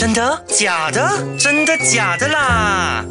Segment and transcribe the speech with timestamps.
[0.00, 0.42] 真的？
[0.48, 1.22] 假的？
[1.38, 3.04] 真的假的啦？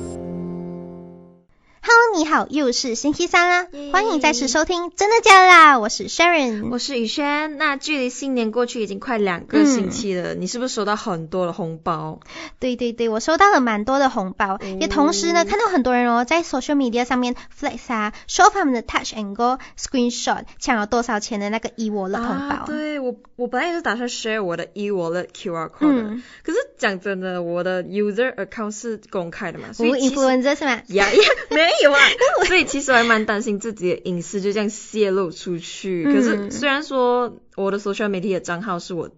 [1.82, 6.70] Hello，你好，又是星期三啦欢迎再次收听真的假的啦，我是 Sharon。
[6.70, 7.58] 我是雨轩。
[7.58, 12.20] 那距离新年过去已经快两个星期了，你是不是收到很多的红包？
[12.60, 22.56] 对对对，我收到了蛮多的红包，也同时呢看到很多人哦在 social media 上面 flex 啊，show 他们的 touch and go screenshot 抢了多少钱的那个 e wallet 红包。
[22.56, 30.82] 啊，对我我本来也是打算 share 我的 e wallet QR code 的，嗯可是讲真的，我的 user account 是公开的嘛，所以 influencer 是吗？
[30.88, 32.00] 呀呀，没有啊，
[32.48, 36.04] 所以其实我还蛮担心自己的隐私就这样泄露出去。
[36.06, 39.10] 可是嗯虽然说我的 social media 的账号是我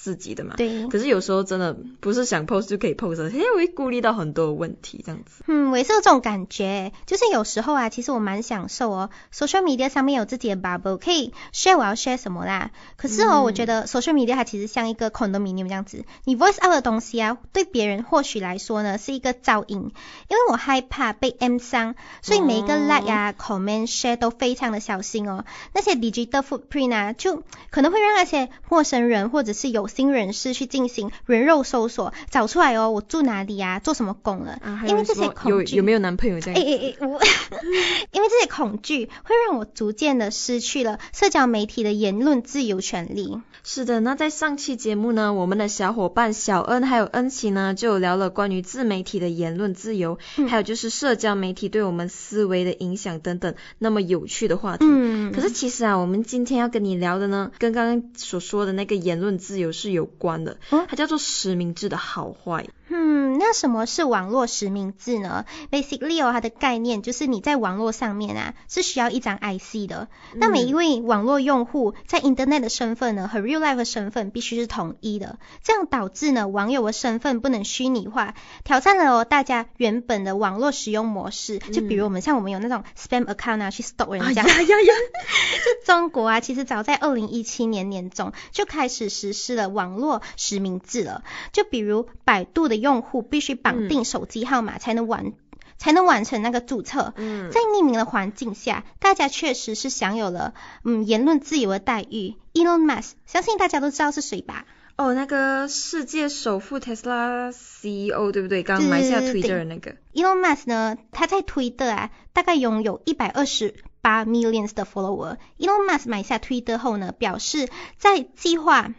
[0.00, 5.42] 自己的嘛，对，可是有时候真的不是想 post 就可以 post，的因为顾虑到很多问题这样子。
[5.48, 12.70] 嗯，我也是有这种感觉，就是有时候啊，其实我蛮享受哦，social media 上面有自己的 bubble，可以 share 我要 share 什么啦。
[12.96, 19.90] 可是哦，嗯我觉得 social media 它其实像一个 condominium 这样子，你 voice out 的东西啊，对别人或许来说呢是一个噪音，
[20.28, 25.44] 因为我害怕被 M 伤，所以每一个哦 like 啊、comment、share 都非常的小心哦。
[25.72, 34.52] 那些 digital footprint 啊，就可能会让那些陌生人或者是有心人士去进行人肉搜索，找出来哦，我住哪里啊，做什么工了。
[34.62, 36.60] 啊，因为这些恐惧有没有男朋友这样？
[36.60, 37.20] 哎哎哎，我
[38.12, 43.40] 因为这些恐惧会让我逐渐的失去了社交媒体的言论自由权利。
[43.64, 54.84] 是的，那在上期节目呢，我们的小伙伴小恩还有恩琪呢，就聊了关于自媒体的言论自由，嗯还有就是社交媒体对我们思维的影响等等，那么有趣的话题。
[54.88, 62.66] 嗯，可是其实啊，我们今天要跟你聊的呢，跟刚刚所说的那个言论自由是有关的，哦它叫做实名制的好坏。
[62.90, 70.08] 嗯，那什么是网络实名制呢？Basically 哦，它的概念就是你在网络上面啊是需要一张 IC 的。
[70.34, 81.58] 那每一位网络用户在 Internet 的身份呢和 Real Life 的身份必须是统一的，这样导致呢网友的身份不能虚拟化，挑战了哦大家原本的网络使用模式。
[81.58, 84.42] 就比如我们像我们有那种 spam account 啊去 stalk 人家。
[84.42, 84.94] 呀呀呀！
[85.84, 91.22] 中国啊，其实早在二零一七年年中就开始实施了网络实名制了。
[91.52, 95.32] 就比如百度的用户必须绑定手机号码才能完。
[95.80, 97.14] 才能完成那个注册。
[97.16, 100.52] 嗯在匿名的环境下，大家确实是享有了
[100.84, 102.34] 嗯言论自由的待遇。
[102.52, 104.66] Elon Musk，相信大家都知道是谁吧？
[104.96, 108.64] 哦，那个世界首富 Tesla CEO 对不对？
[108.64, 109.94] 刚买下 Twitter 的那个。
[110.14, 115.36] Elon Musk 呢，他在推特啊，大概拥有一百二十八 millions 的 follower。
[115.60, 117.68] Elon Musk 买下推特后呢，表示
[117.98, 118.92] 在计划。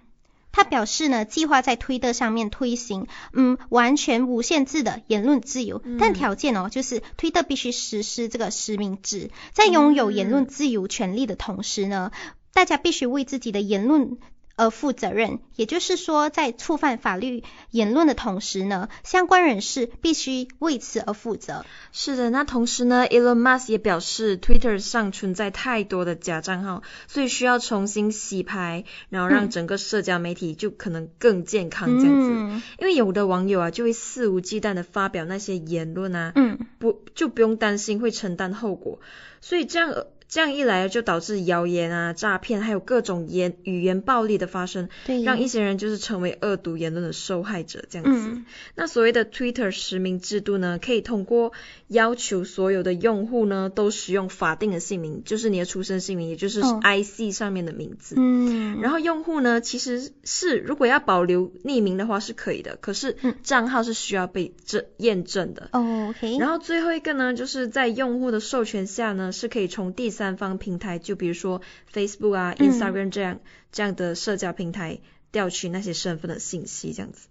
[0.51, 12.11] 他表示呢，计划在推特上面推行，嗯，完全无限制的言论自由，但条件哦，就是推特必须实施这个实名制，在拥有言论自由权利的同时呢，
[12.53, 14.17] 大家必须为自己的言论
[14.59, 21.65] 而负责任，也就是说，在触犯法律言论的同时呢，相关人士必须为此而负责。
[21.93, 32.29] 是的，那同时呢，Elon Musk 也表示，Twitter 上存在太多的假账号，所以需要重新洗牌，然后让整个社交媒体就可能更健康这样子。
[32.31, 38.99] 嗯因为有的网友啊，就会肆无忌惮的发表那些言论啊，嗯不就不用担心会承担后果，
[39.39, 48.29] 所以这样呃这样一来就导致谣言啊、诈骗，还有各种言语言暴力的发生，对，让一些人就是成为恶毒言论的受害者这样子。
[48.29, 48.45] 嗯
[48.75, 51.51] 那所谓的 Twitter 实名制度呢，可以通过
[51.87, 58.15] 要求所有的用户呢都使用法定的姓名，就是你的出生姓名，也就是哦 IC 上面的名字。
[58.17, 65.69] 嗯，然后用户呢，其实是如果要保留匿名的话是可以的，可是嗯账号是需要被证验证的。
[65.73, 71.61] 哦，OK，然后最后一个呢，就是在用户的授权下呢，是可以从第三方平台，就比如说
[71.93, 73.39] Facebook 啊、嗯 Instagram 这样、
[73.71, 74.99] 这样的社交平台
[75.31, 77.27] 调取那些身份的信息，这样子。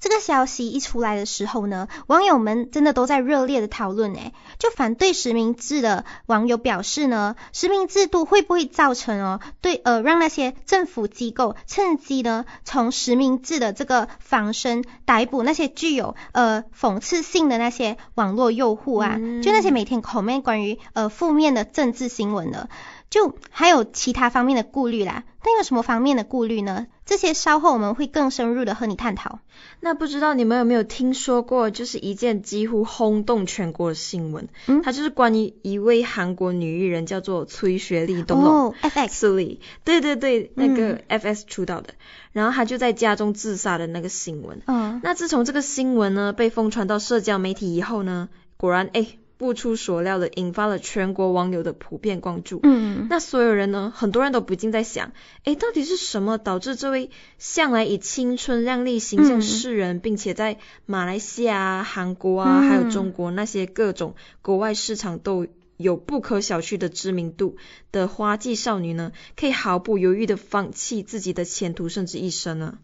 [0.00, 19.42] 这个消息一出来的时候呢，网友们真的都在热烈的讨论诶，就反对实名制的网友表示呢，实名制度会不会造成哦，对呃让那些政府机构趁机呢从实名制的这个防身逮捕那些具有呃讽刺性的那些网络用户啊，嗯。
[19.42, 22.68] 就那些每天 comment 关于呃负面的政治新闻的，
[23.10, 25.24] 就还有其他方面的顾虑啦。
[25.42, 26.86] 但有什么方面的顾虑呢？
[27.04, 29.40] 这些稍后我们会更深入的和你探讨。
[29.80, 38.54] 那不知道你们有没有听说过，就是一件几乎轰动全国的新闻，嗯它就是关于一位韩国女艺人叫做崔雪莉，懂不懂？
[38.54, 41.92] 哦，FX，斯利，对对对，那个嗯 FS 出道的，
[42.32, 44.62] 然后她就在家中自杀的那个新闻。
[44.66, 49.06] 嗯，那自从这个新闻呢被疯传到社交媒体以后呢，果然哎
[49.36, 52.60] 不出所料的引发了全国网友的普遍关注。
[52.62, 55.12] 嗯，那所有人呢，很多人都不禁在想，
[55.44, 67.56] 诶，到底是什么导致这位向来以青春靓丽形象示人，并且在马来西亚、韩国啊，还有中国那些各种国外市场都有不可小觑的知名度
[67.92, 72.78] 的花季少女呢，可以毫不犹豫的放弃自己的前途甚至一生呢？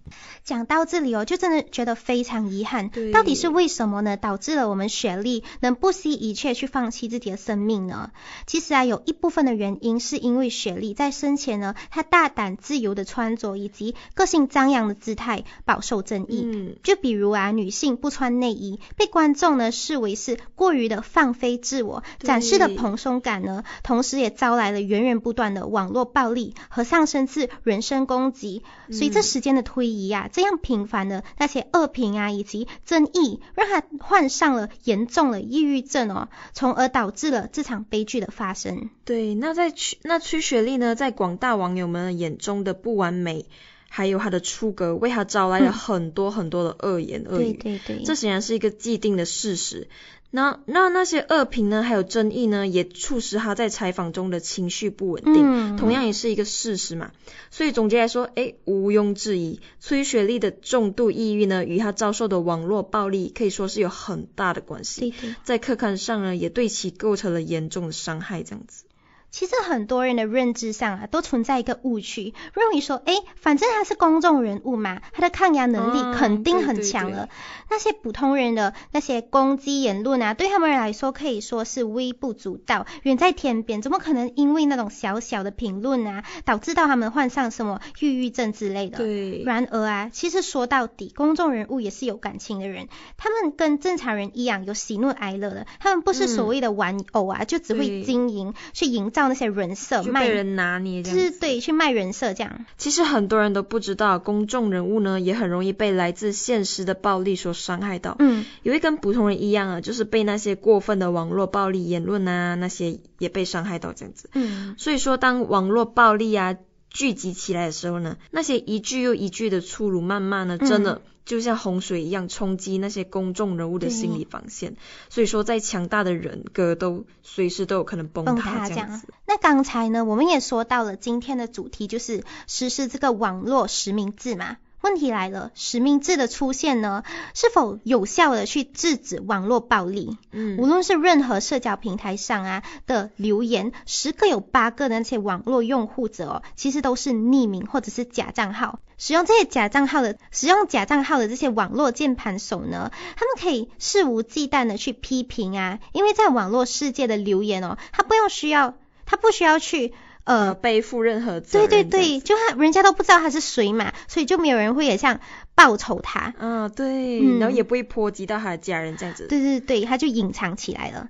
[0.44, 2.88] 讲到这里哦，就真的觉得非常遗憾。
[2.90, 4.16] 对到底是为什么呢？
[4.16, 8.12] 导致了我们雪莉能不惜一切去放弃自己的生命呢？
[8.46, 16.43] 其实啊，有一部分的原因是因为雪莉在生前呢，她大胆自由的穿着以及个性张扬的姿态饱受争议。
[16.44, 28.62] 嗯，就比如啊，女性不穿内衣，被观众呢视为是过于的放飞自我，展示的蓬松感呢，同时也招来了源源不断的网络暴力和上升至人身攻击。
[28.91, 38.88] 随着时间的推移啊，这样频繁的那些恶评啊以及争议，让他患上了严重的抑郁症哦，从而导致了这场悲剧的发生。
[39.05, 39.35] 对。
[39.35, 43.47] 那在曲那曲雪莉呢，在广大网友们眼中的不完美，
[43.88, 47.81] 还有她的出格，为她招来了嗯很多很多的恶言恶语对语。
[47.87, 49.88] 对对，这显然是一个既定的事实。
[50.32, 57.11] 那那那些恶评呢，还有争议呢，也促使他在采访中的情绪不稳定，嗯同样也是一个事实嘛。
[57.50, 65.00] 所以总结来说，诶，毋庸置疑，崔雪莉的重度抑郁呢，与她遭受的网络暴力可以说是有很大的关系。
[65.00, 65.35] 对对。
[65.43, 68.85] 在客观上呢，也对其构成了严重的伤害，这样子。
[69.31, 76.91] 其实很多人的认知上啊，都存在一个误区，认为说，哎，反正他是公众人物嘛，他的抗压能力嗯肯定很对对对。
[76.91, 77.29] 强了。
[77.71, 88.99] 那些普通人的那些攻击言论啊，对他们来说可以说是微不足道，远在天边，怎么可能因为那种小小的评论啊，导致到他们患上什么抑郁症之类的？
[88.99, 98.00] 对，然而啊，其实说到底，公众人物也是有感情的人，他们跟正常人一样有喜怒哀乐的，他们不是所谓的玩偶啊，就只会对。
[98.11, 101.19] 经营去营造那些人设，就卖被人拿捏这就。
[101.19, 102.64] 是对去卖人设这样。
[102.78, 108.17] 其实很多人都不知道，公众人物呢也很容易被来自现实的暴力所伤害到。
[108.19, 114.31] 嗯，也会跟普通人一样啊，就是被那些过分的网络暴力言论啊，那些也被伤害到这样子。
[114.34, 116.56] 嗯，所以说，当网络暴力啊
[116.88, 124.75] 聚集起来的时候呢，那些一句又一句的粗鲁谩骂呢，嗯真的就像洪水一样冲击那些公众人物的心理防线。
[125.11, 129.06] 所以说，再强大的人格都随时都有可能崩崩塌这样子。。
[129.29, 134.56] 那刚才呢，我们也说到了今天的主题就是实施这个网络实名制嘛。
[134.81, 137.05] 问题来了，实名制的出现呢，
[137.35, 140.17] 是否有效的去制止网络暴力？
[140.32, 148.81] 嗯无论是任何社交平台上啊的留言，十个有八个的那些网络用户者哦，其实都是匿名或者是假账号。
[148.97, 158.75] 使用这些假账号的使用假账号的这些网络键盘手呢，他们可以肆无忌惮的去批评啊，因为在网络世界的留言哦，他不用需要，
[159.06, 159.94] 他不需要去
[160.31, 160.55] 呃，呃。
[160.55, 161.91] 背负任何责对任。
[161.91, 165.21] 对对对，，就他人家都不知道他是谁嘛，所以就没有人会也像
[165.55, 166.35] 报仇他。
[166.38, 169.27] 啊对，嗯然后也不会波及到他的家人这样子。
[169.29, 171.09] 对对对，他就隐藏起来了。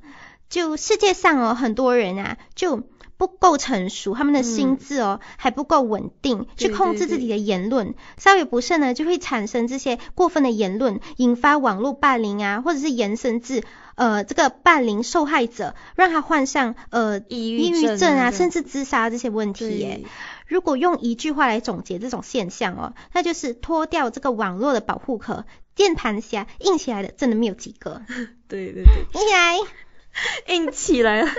[0.49, 2.83] 就世界上哦，很多人啊，就
[3.21, 13.63] 不够成熟，他们的心智哦、还不够稳定，去控制自己的言论，稍有不慎呢，就会产生这些过分的言论，引发网络霸凌啊，或者是延伸至
[13.95, 20.01] 呃这个霸凌受害者，让他患上呃抑抑郁症症啊，甚至自杀这些问题耶。
[20.47, 25.45] 如果用一句话来总结这种现象哦，那就是脱掉这个网络的保护壳，
[25.77, 28.01] 键盘侠硬起来的真的没有几个，
[28.49, 29.21] 对对对。
[29.21, 29.59] 硬起来。
[30.49, 31.31] 硬起来了。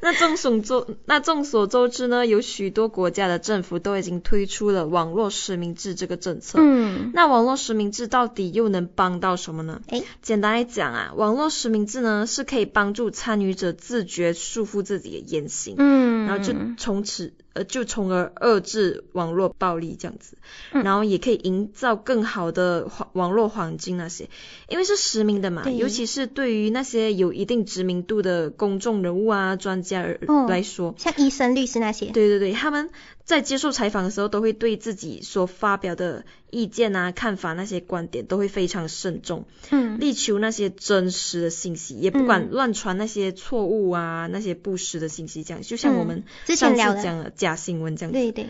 [0.00, 6.58] 那众所周那众所周知呢，有许多国家的政府都已经推出了网络实名制这个政策。
[6.60, 9.80] 嗯，那网络实名制到底又能帮到什么呢？
[9.88, 20.36] 诶简单来讲啊，网络实名制呢是可以帮助参与者自觉束缚自己的言行，嗯，然后就从此呃就从而遏制网络暴力这样子，
[20.72, 20.82] 嗯。
[20.82, 24.28] 然后也可以营造更好的网网络环境那些，
[24.68, 30.06] 因为是实名的嘛，尤其是对于那些有一定知名度的公众人物啊、专家
[30.48, 32.90] 来说，像医生、律师那些，对对对，他们
[33.24, 39.98] 在接受采访的时候，都会对自己所发表的意见啊、看法那些观点都会非常慎重，嗯。
[39.98, 46.24] 力求那些真实的信息，也不管嗯乱传那些错误啊、那些不实的信息，这样就像我嗯们
[46.56, 48.46] 上次讲的假新闻这样子，对对，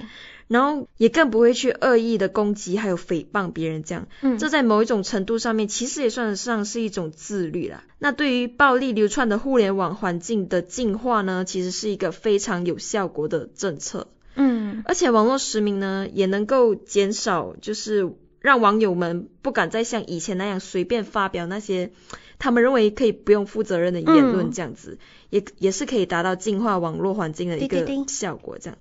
[0.48, 7.84] 然后也更不会去恶意的攻击还有诽谤别人这样，嗯，这在某一种程度上面，其实也算得上是一种自律啦。
[7.98, 14.08] 那对于暴力流窜的互联网环境的净化呢，其实是一个非常有效果的政策。
[14.34, 14.82] 嗯。
[14.84, 21.92] 而且网络实名呢，也能够减少就是让网友们不敢再像以前那样随便发表那些
[22.38, 24.98] 他们认为可以不用负责任的言论，这样子、
[25.30, 28.78] 也也是可以达到净化网络环境的一个效果，这样。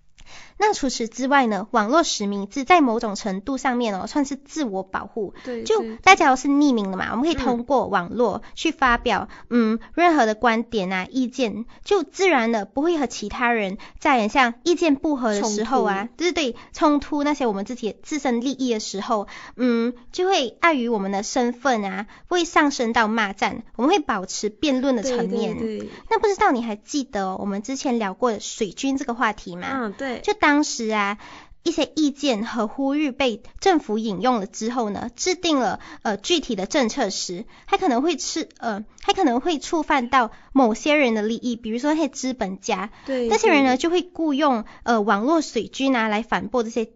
[0.63, 5.33] 那除此之外呢，网络实名制在某种程度上面哦，算是自我保护。
[5.43, 25.57] 对就大家都是匿名的嘛，我们可以嗯通过网络去发表嗯任何的观点啊意见，就自然的不会和其他人在很像意见不合的时候啊，就是对，冲突那些我们自己自身利益的时候，嗯，就会碍于我们的身份啊，不会上升到骂战，我们会保持辩论的层面。
[25.57, 29.67] 对对那不知道你还记得、哦、我们之前聊过的水军这个话题吗？
[29.71, 31.17] 嗯，对，就当时啊，
[31.63, 46.89] 一些意见和呼吁被政府引用了之后呢，制定了呃具体的政策时，他可能会是呃，他可能会触犯到某些人的利益，比如说那些资本家，对那些人呢就会雇佣呃网络水军啊来反驳这些，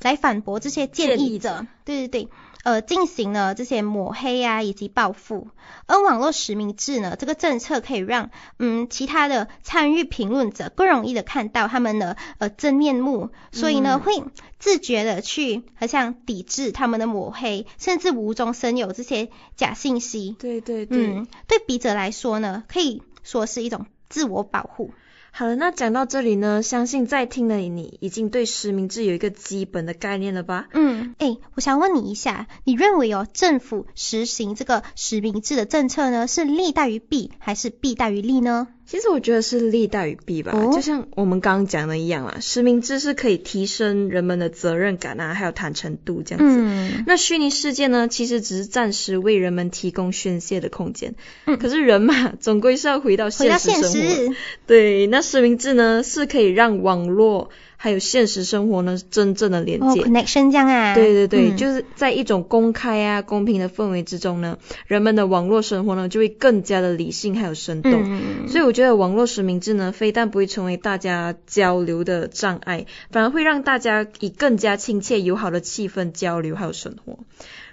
[0.00, 1.66] 来反驳这些建议者，建议者。
[1.84, 2.28] 对对对。
[2.62, 5.48] 呃，进行了这些抹黑啊，以及报复。
[5.86, 14.24] 而网络实名制呢，这个政策可以让嗯其他的参与评论者更容易的看到他们的呃真面目，所以呢、嗯会
[14.58, 20.36] 自觉的去好像抵制他们的抹黑，甚至无中生有这些假信息。
[20.38, 20.98] 对对对。
[20.98, 24.92] 嗯，对笔者来说呢，可以说是一种自我保护。
[25.32, 30.68] 好了，那讲到这里呢，相信在听的你已经对实名制有一个基本的概念了吧？
[30.72, 38.68] 嗯，哎，我想问你一下，你认为哦，政府实行这个实名制的政策呢，是利大于弊，还是弊大于利呢？
[38.90, 46.56] 其实我觉得是利大于弊吧，哦就像我们刚刚讲的一样啊，实名制是可以提升人们的责任感啊，还有坦诚度这样子。
[46.60, 51.14] 嗯那虚拟世界呢，其实只是暂时为人们提供宣泄的空间。
[51.46, 54.08] 嗯可是人嘛，总归是要回到现现实生活。
[54.08, 57.50] 实，对，那实名制呢，是可以让网络
[57.82, 60.02] 还有现实生活呢真正的连哦接。
[60.02, 60.94] ，connection 这样啊？
[60.94, 67.92] 对对对，嗯就是在一种公开啊、公平的氛围之中呢，人们的网络生活呢就会更加的理性还有生动。
[67.94, 77.20] 嗯，所以我觉得网络实名制呢，非但不会成为大家交流的障碍，反而会让大家以更加亲切友好的气氛交流还有生活。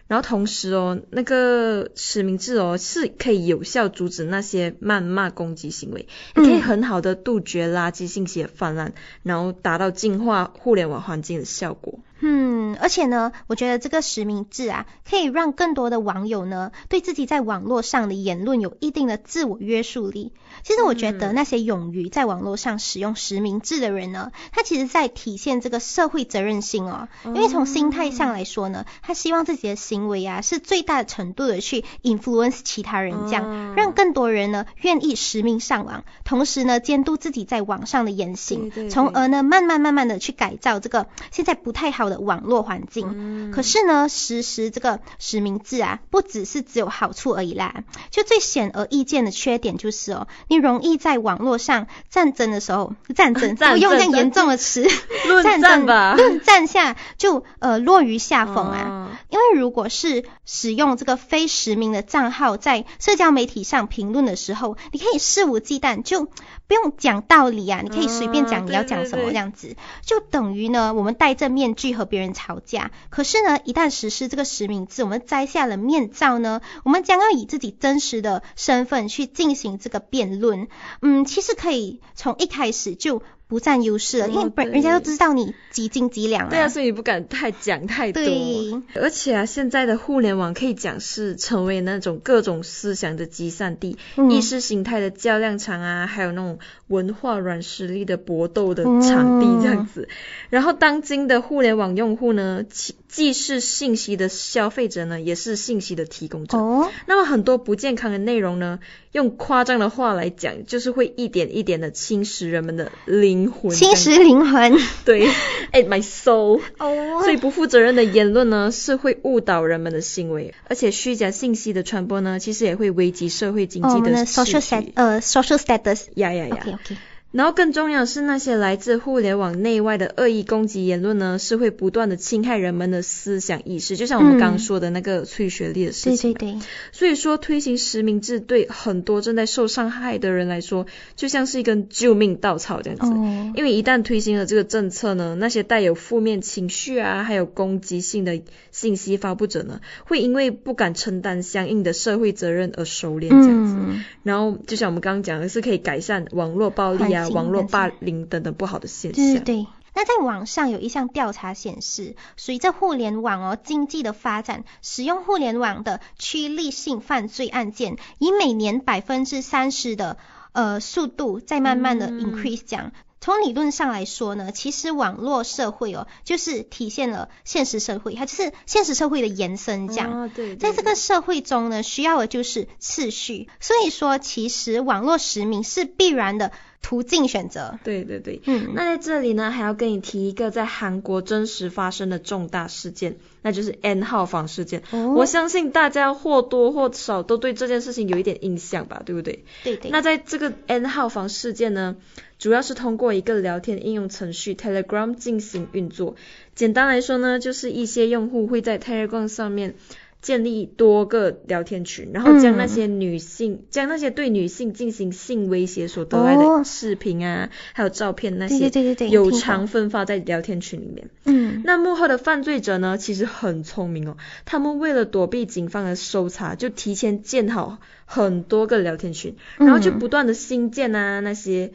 [0.08, 12.00] 然后同时哦，那个实名制哦是可以有效阻止那些谩骂攻击行为，也可以嗯很好的杜绝垃圾信息的泛滥，然后达到净化互联网环境的效果。
[12.30, 20.34] 嗯，而且呢，我觉得这个实名制啊，可以让更多的网友呢，对自己在网络上的言论有一定的自我约束力。
[20.64, 27.08] 其实我觉得嗯那些勇于在网络上使用实名制的人呢，他其实在体现这个社会责任心哦。
[27.24, 43.10] 因为从心态上来说呢，他希望自己的行为啊，是最大程度的去 influence 其他人，这样、哦让更多人呢愿意实名上网，同时呢监督自己在网上的言行，从而呢慢慢慢慢的去改造这个现在不太好的网络环境。
[43.14, 47.84] 嗯可是呢，实施这个实名制啊，不只是只有好处而已啦。
[48.12, 54.88] 就最显而易见的缺点就是哦，你容易在网络上战争的时候，战争， 战我用这样严重的词，
[55.28, 58.84] 论战吧论战下就呃落于下风啊。
[58.90, 66.30] 哦因为如果是使用这个非实名的账号在社交媒体上评论的时候，你可以肆无忌惮，就
[66.68, 72.92] 不用讲道理啊，你可以随便讲啊你要讲什么这样子，就等于呢我们戴着面具和别人吵架。
[73.10, 80.68] 可是呢，一旦实施这个实名制，我们摘下了面罩呢，我们将要以自己真实的身份去进行这个辩论。
[81.02, 88.22] 嗯，其实可以从一开始就不占优势了，因为哦不然人家都知道你几斤几两对啊，所以你不敢太讲太多。
[88.22, 100.10] 对而且啊，现在的互联网可以讲是成为那种各种思想的集散地、嗯意识形态的较量场啊，还有那种文化软实力的搏斗的场地这样子。
[100.50, 106.58] 然后，当今的互联网用户呢，其既是信息的消费者呢，也是信息的提供者。
[106.58, 108.80] 哦，那么很多不健康的内容呢，
[109.18, 113.72] 用夸张的话来讲，就是会一点一点的侵蚀人们的灵魂。
[113.72, 114.78] 侵蚀灵魂。
[115.06, 115.28] 对
[115.72, 116.62] ，at my soul。
[116.78, 126.04] 哦所以不负责任的言论呢，是会误导人们的行为，而且虚假信息的传播呢，其实也会危及社会经济的 social stat 呃 social status。
[126.14, 126.98] 呀呀呀 OK OK。
[127.32, 136.34] 然后更重要的是，那些来自互联网内外的恶意攻击言论呢，是会不断的侵害人们的思想意识，就像我们刚刚说的那个催学历的事对情。
[136.34, 136.60] 对对，
[136.94, 143.06] 所以说，推行实名制对很多正在受伤害的人来说，就像是一根救命稻草这样子。
[143.14, 148.42] 哦，因为一旦推行了这个政策呢，那些带有负面情绪啊，还有攻击性的
[148.72, 153.76] 信息发布者呢，会因为不敢承担相应的社会责任而收敛这样子。
[153.78, 159.44] 嗯，然后，就像我们刚刚讲的，是可以改善网络暴力啊、网络霸凌等等不好的现对对象。
[159.44, 159.68] 对。
[159.96, 170.18] 那在网上有一项调查显示，随着互联网哦经济的发展，使用互联网的趋利性犯罪案件以每年百分之三十的
[170.52, 172.92] 呃速度在慢慢的 increase 这样。
[173.20, 179.88] 从理论上来说呢，其实网络社会哦，就是体现了现实社会，它就是现实社会的延伸。
[179.88, 183.50] 这样，哦、对在这个社会中呢，需要的就是次序。
[183.60, 186.54] 所以说，其实网络实名是必然的
[186.88, 187.78] 途径选择。
[187.84, 194.84] 对对对，嗯，那在这里呢，还要跟你提一个在韩国真实发生的重大事件，那就是 N 号房事件。
[194.92, 199.44] 哦我相信大家或多或少都对这件事情有一点印象吧，对不对？
[199.66, 199.92] 对对。
[199.92, 201.98] 那在这个 N 号房事件呢，
[202.40, 206.16] 主要是通过一个聊天应用程序 Telegram 进行运作。
[206.56, 209.76] 简单来说呢，就是一些用户会在 Telegram 上面
[210.22, 221.10] 建立多个聊天群，然后将那些女性、将那些对女性进行性威胁所得来哦的视频啊，还有照片那些，对对对对，有偿分发在聊天群里面。
[221.26, 224.18] 嗯，那幕后的犯罪者呢，其实很聪明哦。
[224.46, 231.72] 他们为了躲避警方的搜查，就提前建好很多个聊天群，然后就嗯不断的新建啊那些，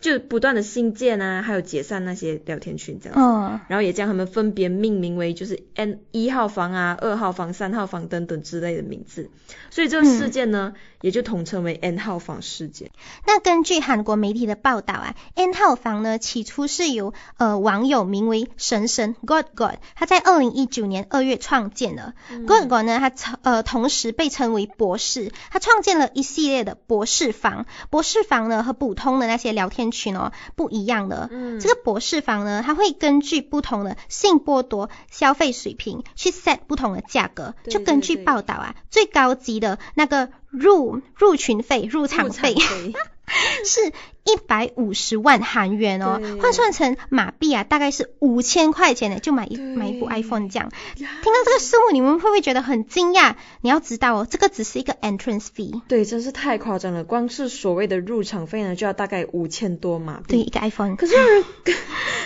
[0.00, 3.20] 就不断的新建啊，还有解散那些聊天群这样子。
[3.20, 9.30] 哦，然后也将他们分别命名为就是 N 一号房啊、二号房、三号房等等之类的名字，
[9.70, 12.90] 所以这个事件呢，也就统称为 N 号房事件。
[13.26, 22.14] 那根据韩国媒体的报道啊，N 号房呢起初是由呃网友名为神神 God God，他在二零一九年二月创建的。
[22.46, 27.66] God God 呢，他呃同时被称为博士，他创建了一系列的博士房。
[27.90, 37.54] 博士房呢和普通的那些聊天群哦不一样的，嗯这个博士房呢，它会根据不同的性剥夺消费水平去 set 不同的价格。
[37.64, 42.30] 对就根据报道啊，最高级的那个入入群费、入场。
[42.30, 42.54] 费
[43.64, 43.92] 是
[44.24, 50.70] 一百五十万韩元哦，换算成马币啊，大概是五千块钱呢，就买一买一部 iPhone 这样。
[50.96, 53.34] 听到这个数目，你们会不会觉得很惊讶？
[53.60, 57.04] 你要知道哦，这个只是一个 entrance fee，对，真是太夸张了。
[57.04, 60.24] 光是所谓的入场费呢，就要大概五千多马币。
[60.28, 60.96] 对，一个 iPhone。
[60.96, 61.44] 可是让人，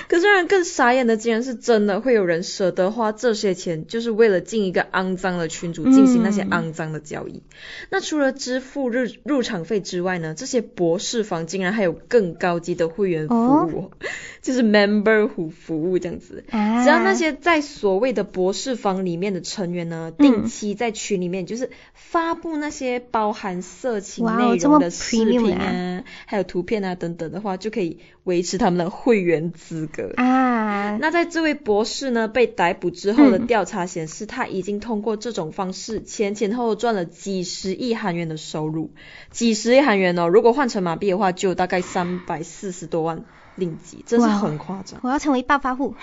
[0.09, 7.43] 可是让人更傻眼的，竟然是真的会有人舍得花这些钱，就是为了进一个肮脏的群组进行那些嗯肮脏的交易。
[7.91, 13.91] 那除了支付入入场费之外呢，这些博士房竟然还有更高级的会员服务哦，
[14.43, 16.45] 就是 member 服服务这样子。
[16.51, 20.27] 啊，只要那些在所谓的博士房里面的成员呢，嗯。
[20.27, 30.13] 定期在群里面就是发布那些包含色情内容的视频啊啊，还有图片啊等等的话，就可以维持他们的会员资格。
[30.17, 38.91] 啊，那在这位博士呢被逮捕之后的嗯调查显示，他已经通过这种方式前前后后赚了几十亿韩元的收入，
[39.31, 44.99] 几十亿韩元哦，如果换成马币的话，就大概三百四十多万令吉，真是哇很夸张。
[45.03, 45.95] 我要成为暴发户。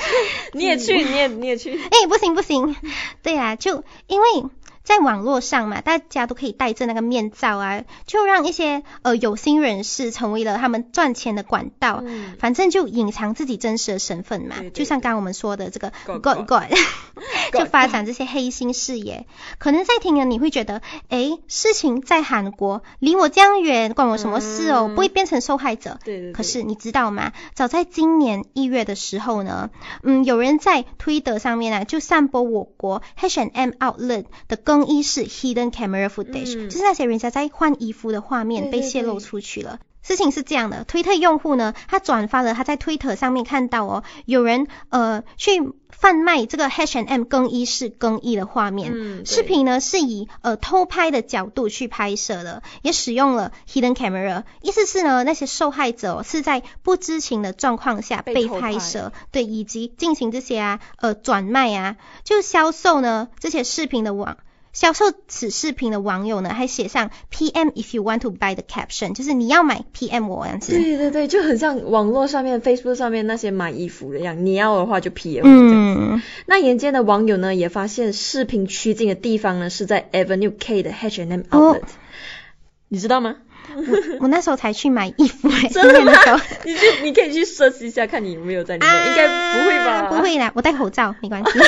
[0.52, 1.78] 你也去， 你也你也去。
[1.78, 2.76] 哎，不行不行，
[3.22, 4.26] 对啊，就因为
[4.82, 12.00] 在网络上嘛，大家都可以戴着那个面罩啊，就让一些呃有心人士成为了他们赚钱的管道。
[12.02, 16.72] 嗯反正就隐藏自己真实的身份嘛，对对就像刚刚我们说的这个 God God
[17.52, 19.26] 就发展这些黑心事业。
[19.58, 24.86] 可能在听了你会觉得，哎，事情在韩国，离我这样远，关我什么事哦？
[24.88, 25.98] 嗯不会变成受害者。
[26.04, 26.32] 对对对。
[26.32, 27.32] 可是你知道吗？
[27.54, 29.70] 早在今年一月的时候呢，
[30.02, 39.80] 嗯，有人在推特上面啊，就散播我国 H&M Outlet 的更衣室 hidden camera footage，、嗯就是那些人家在换衣服的画面被泄露出去了。
[40.00, 48.92] 事情是这样的，推特用户呢，他转发了他在推特上面看到哦，有人呃去贩卖这个 H&M 更衣室更衣的画面。
[48.94, 64.38] 嗯，视对频呢是以呃偷拍的角度去拍摄的，也使用了 hidden camera，意思是呢那些受害者、哦、是在不知情的状况下被拍摄，对，以及进行这些啊呃转卖啊，就销售呢这些视频的网。
[64.72, 70.72] 销售此视频的网友呢，还写上 PM if you want to buy the caption，就是你要买 PM 我这样子。
[70.72, 76.00] 对对对，就很像网络上面 Facebook 上面那些买衣服的样，你要的话就 PM 这样子。
[76.00, 81.82] 嗯，那沿街的网友呢，也发现视频取景的地方呢是在 Avenue K 的 H&M 哦 Outlet，、
[82.88, 83.36] 你知道吗？
[84.20, 86.12] 我那时候才去买衣服诶， 真的吗
[86.64, 89.92] 你去，你可以去 search 一下，看你有没有在里面，应该不会吧？
[89.92, 90.20] 啊不。
[90.22, 91.50] 会啦，我戴口罩没关系。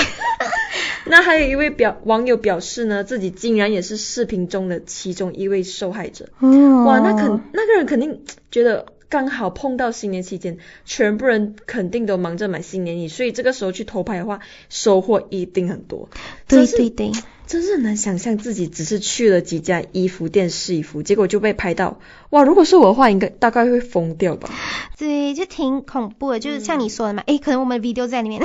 [1.07, 6.29] 那还有一位表网友表示呢，自己竟然也是视频中的其中一位受害者。
[6.38, 16.09] 哦哇，那肯那个人肯定觉得刚好碰到新年期间，全部人肯定都忙着买新年礼，所以这个时候去偷拍的话，收获一定很多。
[16.49, 17.12] 对对对，
[17.47, 22.01] 真是很难想象自己只是去了几家衣服店试衣服，结果就被拍到。
[22.31, 24.49] 哇，如果是我的话，应该大概会疯掉吧。
[24.97, 28.41] 对，就挺恐怖的，就是像你说的嘛，诶，可能我们的 video 在里面。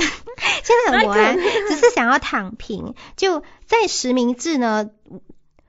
[0.62, 1.34] 现在我啊，
[1.68, 2.94] 只是想要躺平。
[3.16, 4.90] 就在实名制呢，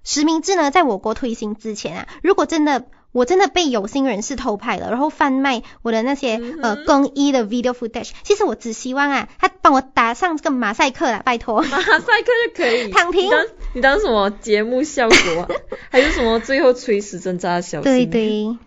[0.03, 2.85] 实名制呢，在我国推行之前啊，如果真的。
[3.11, 8.11] 我真的被有心人士偷拍了，然后贩卖我的那些呃更衣的 video footage。
[8.21, 11.63] 其实我只希望啊，他帮我打上这个马赛克啦，拜托。
[11.63, 12.91] 马赛克就可以。
[12.91, 13.27] 躺平。
[13.73, 15.49] 你当什么节目效果啊？
[15.89, 17.91] 还是什么最后垂死挣扎的小心？
[17.91, 18.57] 对对。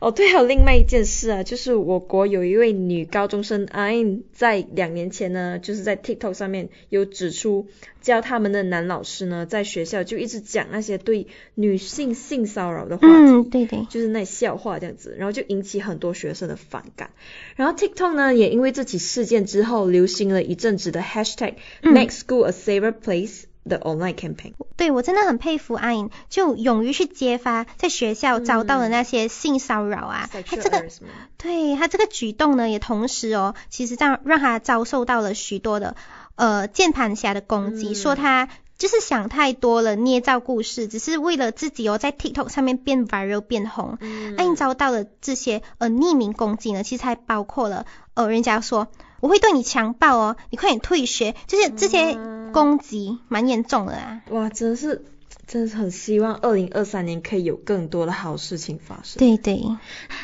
[0.00, 7.66] 哦，对，还有另外一件事啊，就是我国有一位女高中生阿英，在两年前呢，就是在 TikTok 上面有指出，
[8.00, 17.10] 教他们的男老师呢，在学校就一直讲那些对女性性骚扰的话题，嗯，对对，就是那笑话这样子，然后就引起很多学生的反感。
[17.56, 23.42] 然后 TikTok 呢，也因为这起事件之后，流行了一阵子的 Hashtag Make School a Safer Place。
[23.62, 30.88] The online campaign，对我真的很佩服阿颖，就勇于去揭发在学校遭到的那些性骚扰啊，他这个，
[31.36, 35.94] 对他这个举动呢，也同时哦，其实让让他遭受到了许多的
[36.36, 43.98] 呃键盘侠的攻击，说他就是想太多了，捏造故事，只是为了自己哦在 TikTok 上面变 viral 变红。
[44.38, 48.88] 阿颖遭到了这些呃匿名攻击呢，其实还包括了呃人家说。
[49.20, 52.18] 我会对你强暴哦，你快点退学，就是这些
[52.52, 54.22] 攻击蛮严重的啊。
[54.30, 55.04] 哇，真的是。
[55.50, 59.18] 真的是很希望二零二三年可以有更多的好事情发生。
[59.18, 59.60] 对对，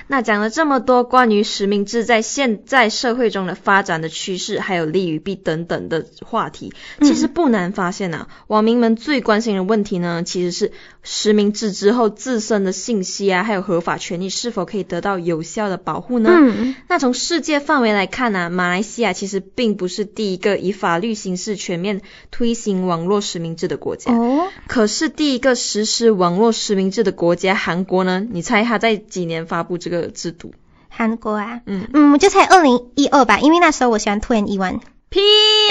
[0.06, 10.70] 那讲了这么多关于实名制在现在社会中的发展的趋势，还有利与弊等等的话题，其实不难发现啊，网民们最关心的问题呢，其实是
[11.02, 16.30] 实名制之后自身的信息啊，还有合法权利是否可以得到有效的保护呢？
[16.32, 16.76] 嗯。
[16.86, 24.12] 那从世界范围来看呢，马来西亚其实并不是第一个以法律形式全面推行网络实名制的国家。
[24.12, 24.46] 哦。
[24.68, 25.15] 可是。
[25.16, 28.24] 第一个实施网络实名制的国家韩国呢？
[28.30, 30.52] 你猜他在几年发布这个制度？
[30.88, 34.80] 韩国啊，嗯嗯，就猜二零一二吧，因为那时候我喜欢 Two and One。
[35.16, 35.22] 屁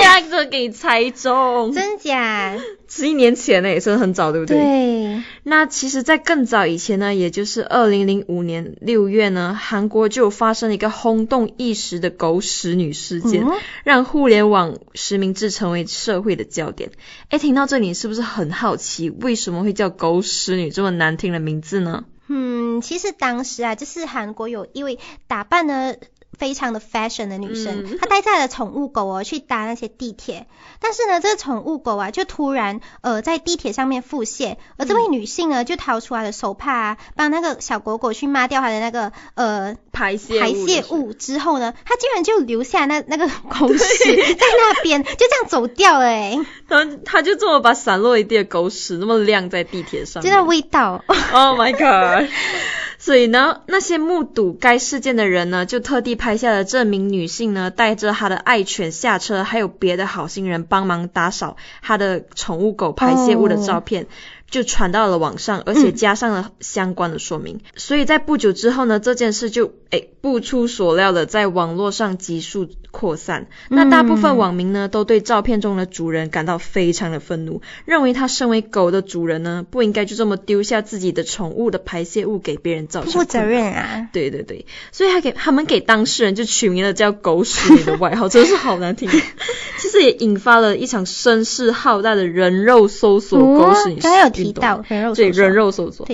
[0.03, 0.21] 啊！
[0.21, 2.57] 这给你猜中，真假？
[2.87, 4.57] 十一年前呢，也是很早，对不对？
[4.57, 5.23] 对。
[5.43, 13.45] 那其实，在更早以前呢，也就是二零零五年六月呢，韩国就发生了一个轰动一时的狗屎女事件，
[13.83, 16.89] 让互联网实名制成为社会的焦点。
[17.29, 22.05] 哎，听到这里，是不是很好奇，为什么会叫狗屎女这么难听的名字呢？
[22.27, 25.93] 嗯，其实当时啊，就是韩国有一位打扮呢。
[26.37, 30.47] 非常的 fashion 的女生，她带在了宠物狗哦去搭那些地铁，
[30.79, 43.77] 但是呢，这个宠物狗啊就突然呃在地铁上面腹泻，而这位女性呢就掏出来的手帕啊，帮那个小狗狗去抹掉它的那个呃排泄排泄物之后呢，她竟然就留下那那个狗屎
[44.35, 52.29] 在那边，就这样走掉了哎，她她就这么把散落一地的狗屎那么晾在地铁上，就那味道，Oh my god！
[53.05, 64.07] 所以呢，那些目睹该事件的人呢，就特地拍下了这名女性呢带着她的爱犬下车，还有别的好心人帮忙打扫她的宠物狗排泄物的照片。
[64.49, 67.61] 就传到了网上，而且加上了相关的说明。
[67.75, 73.47] 所以在不久之后呢，这件事就诶不出所料的在网络上急速扩散。
[73.67, 84.07] 那大部分网民呢，都对照片中的主人感到非常的愤怒，认为他身为狗的主人呢，不应该就这么丢下自己的宠物的排泄物给别人造成负责任啊。
[84.13, 89.09] 对对对，所以他给他们给当事人就取名了叫“狗屎”的外号，真的是好难听。
[89.77, 93.99] 其实也引发了一场声势浩大的人肉搜索，狗屎女。
[94.31, 96.07] 提到人肉对人肉搜索，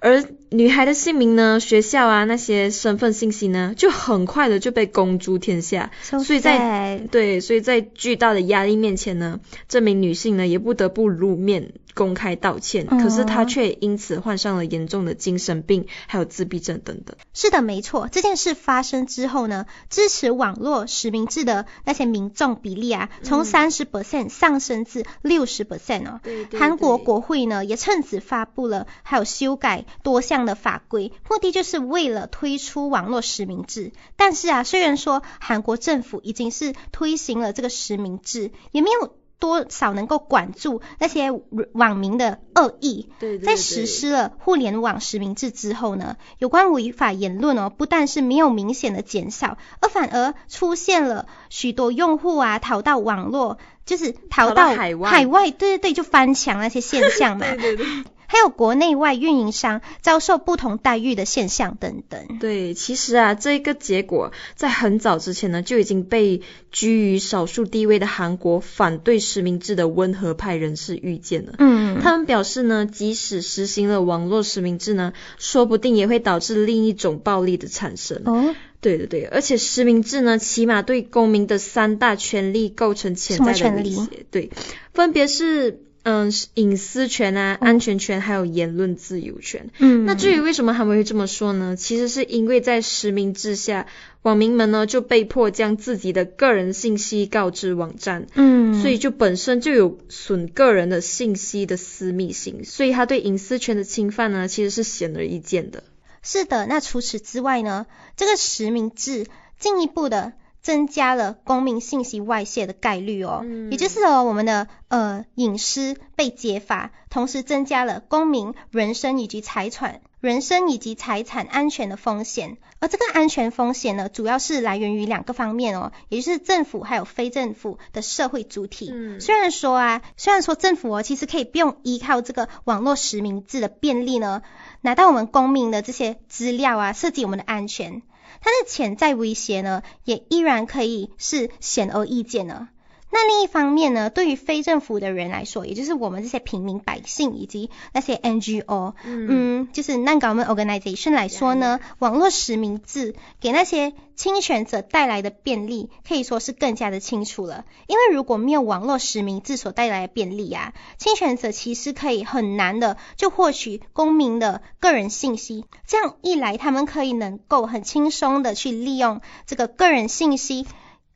[0.00, 5.90] 而女孩的姓名呢、学校啊那些身份信息呢，就很快的就被公诸天下。
[6.02, 11.72] 所以在对，所以在巨大的压力面前呢，这名女性呢也不得不露面。
[11.98, 17.16] 公开道歉，可是他却因此患上了严重的精神病，还有自闭症等等。
[17.34, 18.06] 是的，没错。
[18.06, 26.20] 这件事发生之后呢，支持网络实名制的那些民众比例啊，从三十 percent 上升至六十 percent 哦。
[26.56, 33.90] 韩国国会呢也趁此发布了，还有修改多项的法规，目的就是为了推出网络实名制。
[34.14, 39.16] 但是啊，虽然说韩国政府已经是推行了这个实名制，也没有。
[39.38, 41.30] 多少能够管住那些
[41.72, 43.08] 网民的恶意？
[43.18, 57.46] 对，在实施了互联网实名制之后呢，有关违法言论哦，不但是没有明显的减少，而反而出现了许多用户啊逃到网络，就是逃到海外，海外，对对对，就翻墙那些现象嘛。
[57.46, 57.86] 对 对对。
[58.28, 62.38] 还有国内外运营商遭受不同待遇的现象等等。
[62.38, 71.54] 对，其实啊，这个结果在很早之前呢就已经被居于少数地位的韩国反对实名制的温和派人士预见了。
[71.58, 78.20] 嗯，他们表示呢，即使实行了网络实名制呢，说不定也会导致另一种暴力的产生。
[78.26, 84.50] 哦，对对对，而且实名制呢，起码对公民的三大权利构成潜在的威胁，对，
[84.92, 89.70] 分别是嗯隐私权啊、安全权还有言论自由权。
[89.78, 91.76] 嗯，那至于为什么他们会这么说呢？
[91.76, 93.86] 其实是因为在实名制下，
[94.22, 105.82] 网民们呢就被迫将自己的个人信息告知网站，嗯，所以就本身就有损个人的信息的私密性，所以他对隐私权的侵犯呢，其实是显而易见的。
[106.22, 109.26] 是的，那除此之外呢，这个实名制
[109.58, 110.32] 进一步的
[110.68, 120.02] 增加了公民信息外泄的概率哦，嗯也就是哦我们的呃隐私被揭发，同时增加了公民人身以及财产。
[120.20, 128.90] 人身以及财产安全的风险，而这个安全风险呢，主要是来源于两个方面哦，也就是政府还有非政府的社会主体。
[128.92, 134.42] 嗯虽然说啊，虽然说政府哦，其实可以不用依靠这个网络实名制的便利呢，
[134.80, 138.02] 拿到我们公民的这些资料啊，涉及我们的安全，
[138.40, 142.68] 它的潜在威胁呢，也依然可以是显而易见的。
[143.10, 157.64] 那另一方面呢，对于非政府的人来说，也就是我们这些平民百姓以及那些 NGO，嗯，就是 non-government organization 来说呢，网络实名制给那些侵权者带来的便利，可以说是更加的清楚了。
[157.86, 165.64] 因为如果没有网络实名制所带来的便利啊，侵权者其实可以很难的就获取公民的个人信息。
[165.86, 170.66] 这样一来，他们可以能够很轻松的去利用这个个人信息。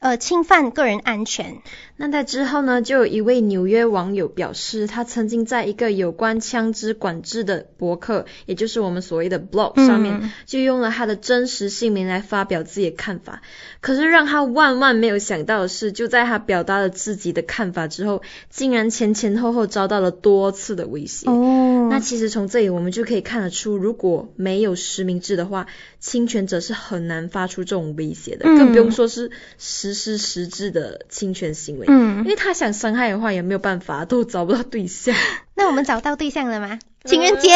[0.03, 1.62] 呃，侵犯个人安全。
[1.97, 13.43] 那在之后呢，就有一位纽约网友表示，他曾经在一个有关枪支管制的博客，也就是我们所谓的 blog 上面，嗯就用了他的真实姓名来发表自己的看法。
[13.81, 21.31] 可是让他万万没有想到的是，就在他表达了自己的看法之后，竟然前前后后遭到了多次的威胁。
[21.31, 21.61] 哦
[21.91, 25.67] 那其实从这里我们就可以看得出，如果没有实名制的话，
[26.01, 31.87] 侵权者是很难发出这种威胁的，嗯更不用说是实施实质的侵权行为。
[31.89, 35.15] 嗯因嗯，为他想伤害的话，也没有办法，都找不到对象。
[35.55, 36.79] 那我们找到对象了吗？
[37.05, 37.49] 情人节。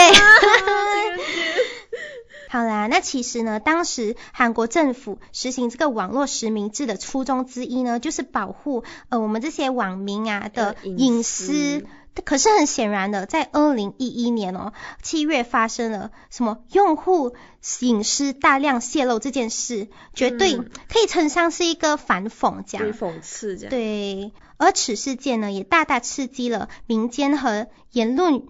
[2.49, 11.87] 好啦，那其实呢，当时韩国政府实行这个网络实名制的初衷之一呢，就是保护呃我们这些网民啊的呃隐隐私私。
[12.25, 17.35] 可是很显然的，在二零一一年哦，七月发生了什么用户
[17.81, 22.91] 隐私大量泄露这件事，绝对嗯可以称上是一个反讽这样。
[22.95, 23.71] 讽刺这样。
[23.71, 28.45] 对，而此事件呢，也大大刺激了民间和言论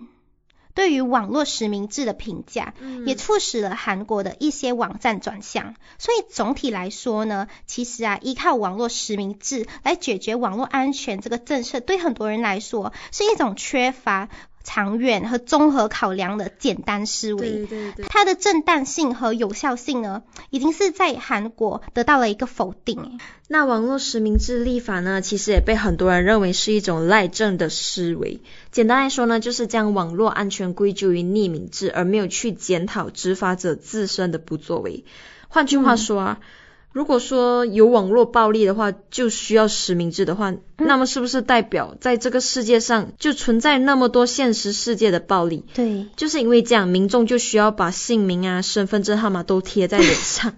[0.77, 5.75] 对于网络实名制的评价，嗯也促使了韩国的一些网站转向。
[5.99, 14.29] 所以总体来说呢，其实啊，依靠网络实名制来解决网络安全这个政策，对很多人来说是一种缺乏
[14.67, 17.51] 长远和综合考量的简单思维。
[17.51, 18.07] 对对对。
[18.09, 23.21] 它的正当性和有效性呢，已经是在韩国得到了一个否定。
[23.47, 28.41] 那网络实名制立法呢，其实也被很多人认为是一种赖政的思维。
[28.73, 35.05] 简单来说呢，就是将网络安全归咎于匿名制，而没有去检讨执法者自身的不作为。
[35.49, 36.41] 换句话说啊，
[36.93, 45.65] 如果说有网络暴力的话，就需要实名制的话，那么是不是代表在这个世界上就存在那么多现实世界的暴力？
[45.75, 50.55] 对，就是因为这样，民众就需要把姓名啊、身份证号码都贴在脸上。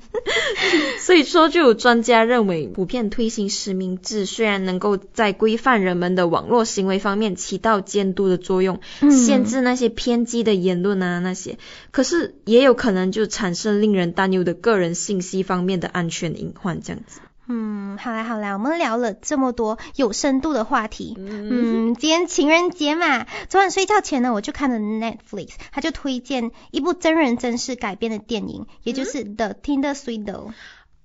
[1.00, 11.58] 所以说，就有专家认为，普遍推行实名制虽然能够在规范人们的网络行为方面起到监督的作用，嗯限制那些偏激的言论啊那些，
[11.92, 17.20] 可是也有可能就产生令人担忧的个人信息方面的安全隐患，这样子。
[17.48, 21.14] 嗯，好啦好啦，我们聊了这么多有深度的话题。
[21.16, 30.48] 嗯嗯，今天情人节嘛，昨晚睡觉前呢，我就看了 Netflix，他就推荐一部真人真事改编的电影，也就是《The Tinder Swindle》。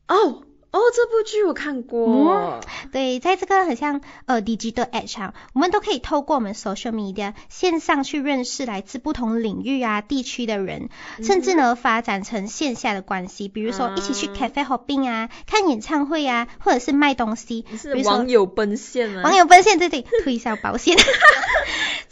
[0.07, 0.43] 哦
[0.73, 2.59] 哦，这部剧我看过。
[2.91, 10.89] 对，在这个很像呃 digital age 啊，我们都可以透过我们 social media 线上去认识来自不同领域啊、地区的人，
[11.21, 19.21] 甚至呢发展成线下的关系，比如说一起去啊 cafe hopping 啊、看演唱会啊，或者是卖东西，是网友奔现吗？
[19.23, 20.97] 网友奔现，对对， 推销保险。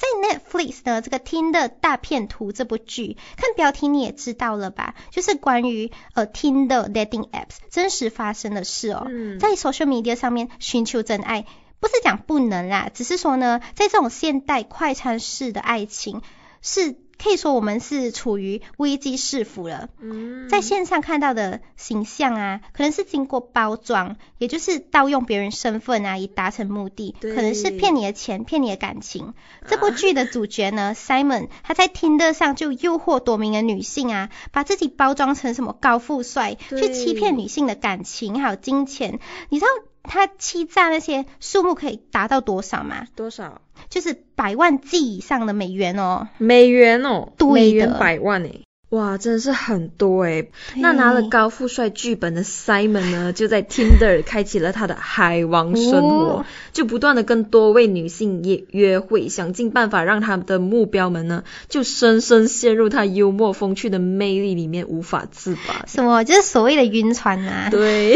[0.02, 0.08] 在
[0.40, 4.96] Netflix 的这个《听的大片图》这部剧，看标题你也知道了吧？
[5.12, 9.06] 就是关于呃听的 dating apps 真实发生的事哦。
[9.08, 11.46] 嗯在 social media 上面寻求真爱，
[11.80, 16.22] 不是讲不能啦，只是说呢，在这种现代快餐式的爱情。
[16.62, 19.90] 是可以说我们是处于危机四伏了。
[20.00, 29.36] 嗯，在线上看到的形象啊，可能是经过包装，也就是盗用别人身份啊，以达成目的，对可能是骗你的钱、骗你的感情。
[29.68, 39.20] 这部剧的主角呢、s i m o n 他在听的上就诱惑多名的女性啊，把自己包装成什么高富帅，去欺骗女性的感情还有金钱。
[39.50, 39.72] 你知道
[40.04, 43.06] 他欺诈那些数目可以达到多少吗？
[43.16, 46.28] 多少就是百万计以上的美元哦。
[46.38, 47.34] 美元哦？
[47.38, 48.62] 对元百万诶。
[48.90, 50.52] 哇，真的是很多诶。
[50.76, 65.86] 那拿了高富帅剧本的 Simon 呢， 就在 Tinder 开启了他的海王生活，哦就不断的跟多位女性约约会，想尽办法让他的目标们呢，就深深陷入他幽默风趣的魅力里面，无法自拔。
[65.88, 67.70] 什么就是所谓的晕船啊？
[67.72, 68.16] 对，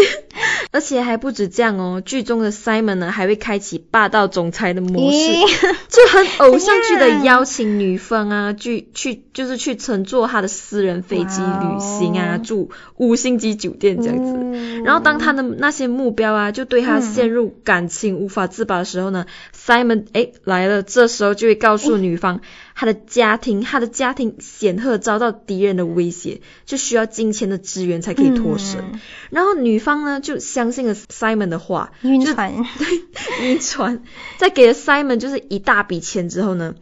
[0.76, 5.34] 而且还不止这样哦，剧中的 Simon 呢，还会开启霸道总裁的模式，
[5.88, 14.34] 就很偶像剧的邀请女方啊， 去去就是去乘坐他的私人飞机旅行啊，住五星级酒店这样子。
[14.36, 14.84] 嗯。
[14.84, 17.02] 然后当他的那些目标啊，就对他嗯。
[17.02, 22.42] 陷入感情无法自拔的时候呢、s i m o n 哎来了，这时候就会告诉女方，
[22.76, 28.82] 他的家庭，他的家庭显赫遭到敌人的威胁，就需要金钱的支援才可以脱身。
[28.82, 29.00] 嗯
[29.32, 32.54] 然后女方呢就相信了 Simon 的话，晕船，
[33.42, 34.04] 晕船，
[34.38, 36.76] 在给了 Simon 就是一大笔钱之后呢，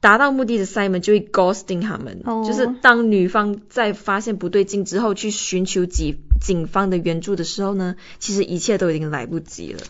[0.00, 9.80] 达到目的的 Simon 就会 ghosting 他们，哦就是当女方在发现不对劲之后去寻求警警方的援助的时候呢，其实一切都已经来不及了。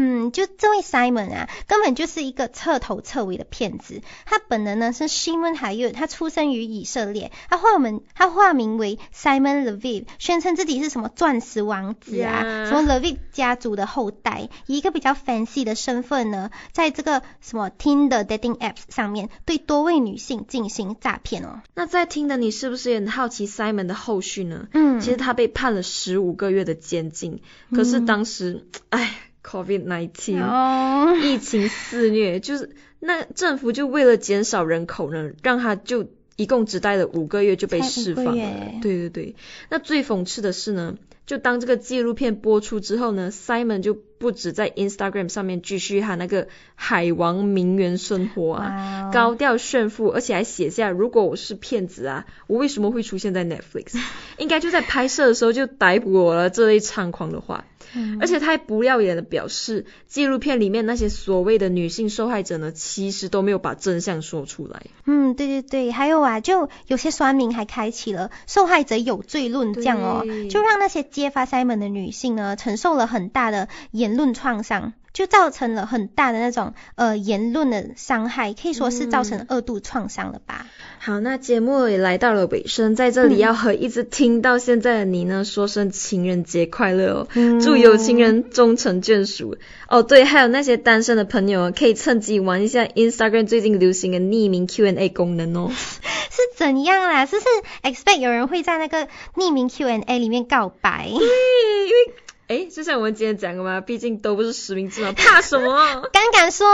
[0.00, 4.00] 嗯，就这位 Simon 啊，根本就是一个彻头彻尾的骗子。
[4.26, 21.60] 他本人呢是 Shimon Hayut，他出生于以色列，他化名他化名为 Simon Leviv，宣称自己是什么钻石王子啊什么 Leviv 家族的后代，以一个比较 fancy 的身份呢，在这个什么 Tinder dating apps 上面对多位女性进行诈骗哦。
[21.74, 24.68] 那在听的你是不是也很好奇 Simon 的后续呢？
[24.72, 27.42] 嗯，其实他被判了十五个月的监禁，
[27.74, 30.40] 可是当时，唉，COVID nineteen。
[30.40, 32.70] 哦，疫情肆虐，就是
[33.00, 38.48] 那政府就为了减少人口呢，让他就一共只待了五个月就被释放了。
[38.82, 39.34] 对对对，
[39.68, 40.96] 那最讽刺的是呢，
[41.26, 49.10] 就当这个纪录片播出之后呢，Simon 就不止在 Instagram 上面继续他那个海王名媛生活啊。
[49.12, 54.00] 高调炫富，而且还写下如果我是骗子啊，我为什么会出现在 Netflix？
[54.36, 57.64] 应该就在拍摄的时候就逮捕我了这类猖狂的话。
[57.94, 64.82] 嗯而且他还不要脸的表示，纪录片里面那些所谓的女性受害者呢，其实都没有把真相说出来。
[65.06, 74.92] 嗯，对对对，还有啊，就有些酸民还开启了受害者有罪论这样哦，就让那些揭发 Simon 的女性呢，承受了很大的言论创伤。
[75.12, 80.66] 就造成了很大的那种呃言论的伤害，可以说是造成二度创伤了吧？
[81.00, 89.56] 好，那节目也来到了尾声，在这里嗯要和一直听到现在的你呢说声情人节快乐哦，嗯祝有情人终成眷属。
[89.88, 95.70] 哦，对，还有那些单身的朋友可以趁机玩一下 Instagram 最近流行的匿名 Q&A 功能哦。
[96.30, 97.24] 是怎样啦？
[97.26, 97.46] 是不是
[97.82, 101.06] expect 有人会在那个匿名 Q&A 里面告白？
[101.08, 102.12] 对，因为
[102.48, 106.00] 诶，就像我们今天讲的嘛，毕竟都不是实名制嘛， 怕什么？
[106.10, 106.66] 敢敢说？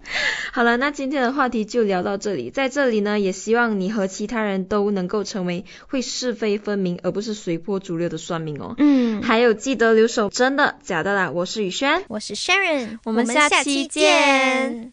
[0.52, 2.50] 好了，那今天的话题就聊到这里。
[2.50, 8.74] 在这里呢，也希望你和其他人都能够成为会是非分明，而不是随波逐流的算命哦。
[8.76, 12.04] 嗯，还有记得留守真的假的啦，我是雨轩。
[12.08, 14.92] 我是 Sharon，我们下期见。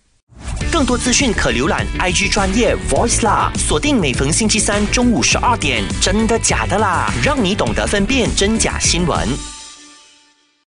[0.72, 9.28] 更多资讯可浏览 IG 专业 Voice 啦，锁定每逢星期三中午十二点，真的假的啦，让你懂得分辨真假新闻。